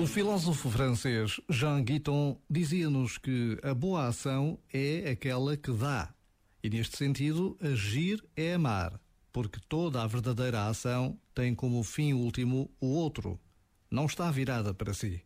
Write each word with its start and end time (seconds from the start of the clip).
O 0.00 0.06
filósofo 0.06 0.70
francês 0.70 1.40
Jean 1.50 1.82
Guiton 1.82 2.40
dizia-nos 2.48 3.18
que 3.18 3.58
a 3.64 3.74
boa 3.74 4.06
ação 4.06 4.56
é 4.72 5.10
aquela 5.10 5.56
que 5.56 5.72
dá. 5.72 6.14
E 6.62 6.70
neste 6.70 6.96
sentido, 6.96 7.58
agir 7.60 8.24
é 8.36 8.54
amar, 8.54 9.00
porque 9.32 9.58
toda 9.68 10.00
a 10.00 10.06
verdadeira 10.06 10.68
ação 10.68 11.18
tem 11.34 11.52
como 11.52 11.82
fim 11.82 12.12
último 12.12 12.70
o 12.80 12.86
outro, 12.86 13.40
não 13.90 14.06
está 14.06 14.30
virada 14.30 14.72
para 14.72 14.94
si. 14.94 15.20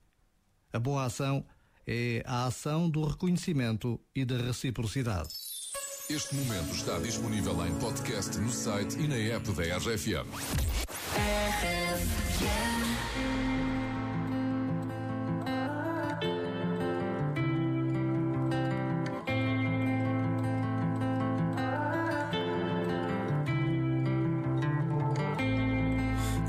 A 0.73 0.79
boa 0.79 1.05
ação 1.05 1.45
é 1.87 2.23
a 2.25 2.47
ação 2.47 2.89
do 2.89 3.05
reconhecimento 3.05 4.01
e 4.15 4.25
da 4.25 4.39
reciprocidade. 4.39 5.29
Este 6.09 6.35
momento 6.35 6.75
está 6.75 6.99
disponível 6.99 7.67
em 7.67 7.79
podcast 7.79 8.39
no 8.39 8.51
site 8.51 8.99
e 8.99 9.07
na 9.07 9.17
app 9.17 9.53
da 9.53 9.77
RFM. 9.77 10.29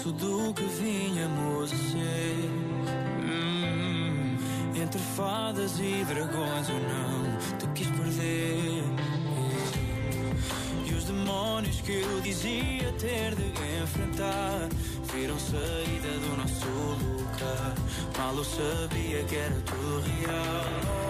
O 0.00 0.08
esboço 0.08 0.12
do 0.12 0.54
que 0.54 0.64
vinhamos 0.64 1.72
a 1.72 1.76
ser. 1.76 2.50
Hum, 3.24 4.36
entre 4.74 5.00
fadas 5.16 5.78
e 5.78 6.04
dragões 6.04 6.68
ou 6.68 6.80
não, 6.80 7.58
tu 7.58 7.68
quis 7.74 7.86
perder. 7.88 8.84
E 10.86 10.94
os 10.94 11.04
demónios 11.04 11.80
que 11.82 11.92
eu 11.92 12.20
dizia 12.20 12.92
ter 12.98 13.34
de 13.34 13.44
enfrentar 13.82 14.68
viram 15.12 15.38
saída 15.38 16.08
do 16.08 16.36
nosso 16.36 16.66
lugar. 16.66 17.74
Mal 18.18 18.36
eu 18.36 18.44
sabia 18.44 19.24
que 19.24 19.36
era 19.36 19.60
tudo 19.66 20.00
real. 20.00 21.09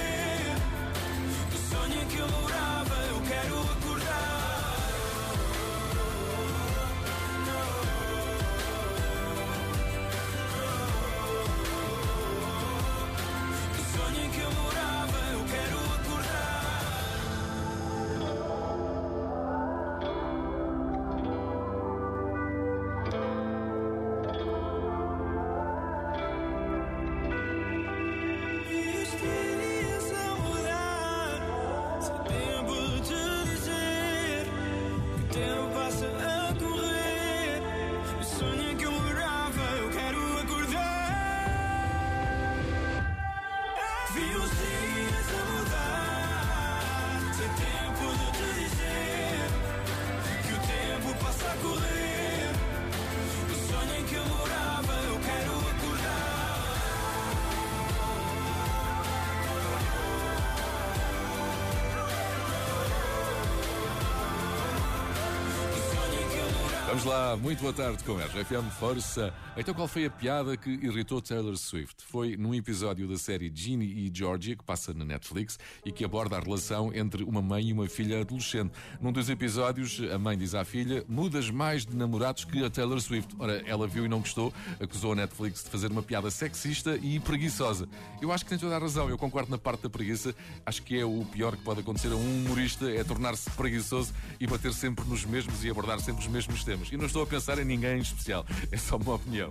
Vamos 66.91 67.05
lá, 67.05 67.37
muito 67.37 67.61
boa 67.61 67.71
tarde 67.71 68.03
com 68.03 68.17
a 68.17 68.25
RFM 68.25 68.69
Força. 68.77 69.33
Então, 69.55 69.73
qual 69.73 69.87
foi 69.87 70.05
a 70.05 70.09
piada 70.09 70.57
que 70.57 70.69
irritou 70.69 71.21
Taylor 71.21 71.55
Swift? 71.55 72.03
Foi 72.05 72.35
num 72.35 72.53
episódio 72.53 73.07
da 73.07 73.17
série 73.17 73.49
Ginny 73.53 73.85
e 73.85 74.11
Georgia, 74.13 74.57
que 74.57 74.63
passa 74.63 74.93
na 74.93 75.05
Netflix 75.05 75.57
e 75.85 75.91
que 75.91 76.03
aborda 76.03 76.35
a 76.35 76.39
relação 76.41 76.93
entre 76.93 77.23
uma 77.23 77.41
mãe 77.41 77.69
e 77.69 77.73
uma 77.73 77.87
filha 77.87 78.19
adolescente. 78.19 78.73
Num 78.99 79.13
dos 79.13 79.29
episódios, 79.29 80.01
a 80.13 80.19
mãe 80.19 80.37
diz 80.37 80.53
à 80.53 80.65
filha: 80.65 81.05
Mudas 81.07 81.49
mais 81.49 81.85
de 81.85 81.95
namorados 81.95 82.43
que 82.43 82.61
a 82.61 82.69
Taylor 82.69 82.99
Swift. 82.99 83.35
Ora, 83.39 83.61
ela 83.65 83.87
viu 83.87 84.05
e 84.05 84.09
não 84.09 84.19
gostou, 84.19 84.53
acusou 84.77 85.13
a 85.13 85.15
Netflix 85.15 85.63
de 85.63 85.69
fazer 85.69 85.91
uma 85.91 86.03
piada 86.03 86.29
sexista 86.29 86.97
e 86.97 87.21
preguiçosa. 87.21 87.87
Eu 88.21 88.33
acho 88.33 88.43
que 88.43 88.49
tem 88.49 88.59
toda 88.59 88.75
a 88.75 88.79
razão, 88.79 89.09
eu 89.09 89.17
concordo 89.17 89.49
na 89.49 89.57
parte 89.57 89.83
da 89.83 89.89
preguiça. 89.89 90.35
Acho 90.65 90.83
que 90.83 90.99
é 90.99 91.05
o 91.05 91.25
pior 91.31 91.55
que 91.55 91.63
pode 91.63 91.79
acontecer 91.79 92.11
a 92.11 92.15
um 92.15 92.45
humorista 92.45 92.91
é 92.91 93.01
tornar-se 93.01 93.49
preguiçoso 93.51 94.13
e 94.41 94.47
bater 94.47 94.73
sempre 94.73 95.05
nos 95.05 95.23
mesmos 95.23 95.63
e 95.63 95.69
abordar 95.69 96.01
sempre 96.01 96.21
os 96.21 96.27
mesmos 96.27 96.63
temas 96.63 96.80
temos. 96.81 96.91
E 96.91 96.97
não 96.97 97.05
estou 97.05 97.23
a 97.23 97.27
pensar 97.27 97.59
em 97.59 97.65
ninguém 97.65 97.97
em 97.97 98.01
especial. 98.01 98.45
É 98.71 98.77
só 98.77 98.97
uma 98.97 99.15
opinião. 99.15 99.49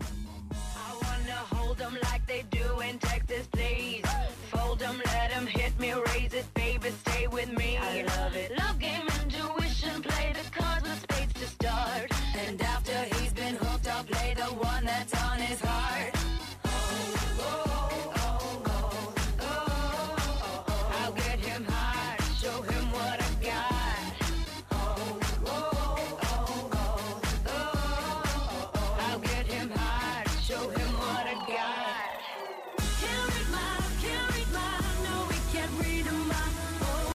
I 7.82 8.09